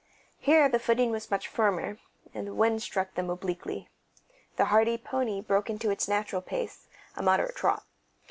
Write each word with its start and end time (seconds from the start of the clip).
Here 0.39 0.67
the 0.67 0.79
footing 0.79 1.11
was 1.11 1.29
much 1.29 1.47
firmer, 1.47 1.99
and 2.33 2.47
the 2.47 2.55
wind 2.55 2.81
struck 2.81 3.13
them 3.13 3.29
obliquely. 3.29 3.87
The 4.55 4.65
hardy 4.73 4.97
pony 4.97 5.41
broke 5.41 5.69
into 5.69 5.91
its 5.91 6.07
natural 6.07 6.41
pace, 6.41 6.87
a 7.15 7.21
moderate 7.21 7.55
trot. 7.55 7.83